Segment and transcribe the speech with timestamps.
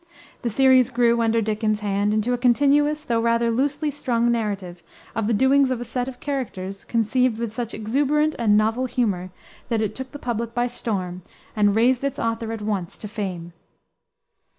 [0.41, 4.81] The series grew, under Dickens's hand, into a continuous, though rather loosely strung narrative
[5.13, 9.29] of the doings of a set of characters, conceived with such exuberant and novel humor
[9.69, 11.21] that it took the public by storm,
[11.55, 13.53] and raised its author at once to fame.